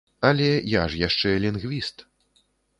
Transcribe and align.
Але 0.29 0.47
я 0.79 0.87
ж 0.95 1.03
яшчэ 1.03 1.35
лінгвіст. 1.45 2.05